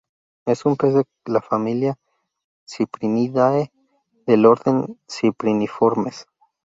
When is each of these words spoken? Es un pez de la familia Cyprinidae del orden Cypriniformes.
Es 0.47 0.65
un 0.65 0.77
pez 0.77 0.95
de 0.95 1.03
la 1.25 1.43
familia 1.43 1.99
Cyprinidae 2.67 3.71
del 4.25 4.47
orden 4.47 4.97
Cypriniformes. 5.07 6.25